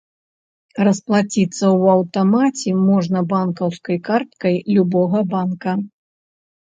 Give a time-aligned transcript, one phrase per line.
[0.87, 5.71] Расплаціцца ў аўтамаце можна банкаўскай карткай любога банка.